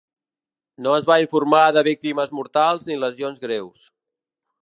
[0.85, 3.87] No es va informar de víctimes mortals ni lesions greus.